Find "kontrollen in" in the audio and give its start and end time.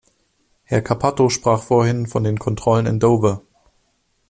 2.39-2.99